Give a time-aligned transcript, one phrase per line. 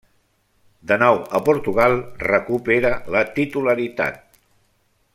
[0.91, 1.95] De nou a Portugal,
[2.31, 4.39] recupera la titularitat.